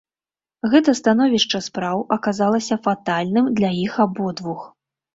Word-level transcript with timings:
Гэта 0.71 0.95
становішча 0.99 1.61
спраў 1.67 2.03
аказалася 2.17 2.81
фатальным 2.89 3.55
для 3.63 3.75
іх 3.85 3.93
абодвух. 4.09 4.71